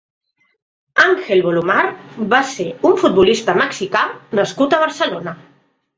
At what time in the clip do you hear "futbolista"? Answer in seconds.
3.03-3.55